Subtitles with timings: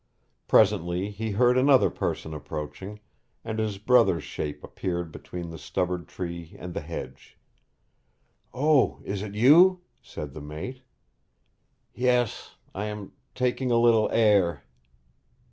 [0.47, 2.99] Presently he heard another person approaching,
[3.45, 7.37] and his brother's shape appeared between the stubbard tree and the hedge.
[8.51, 10.81] 'O, is it you?' said the mate.
[11.93, 12.55] 'Yes.
[12.73, 14.63] I am taking a little air.'